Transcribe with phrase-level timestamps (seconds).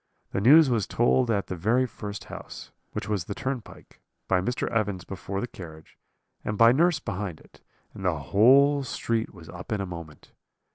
[0.31, 4.41] The news was told at the very first house, which was the turn pike, by
[4.41, 4.67] Mr.
[4.71, 5.95] Evans before the carriage,
[6.43, 7.61] and by nurse behind it;
[7.93, 10.31] and the whole street was up in a moment.